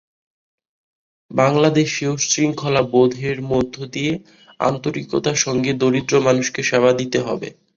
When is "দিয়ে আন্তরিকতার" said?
3.93-5.37